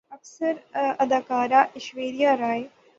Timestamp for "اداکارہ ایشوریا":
1.03-2.31